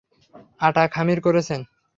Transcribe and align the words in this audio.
আটা 0.61 0.83
খামির 0.87 1.19
করেছেন। 1.21 1.61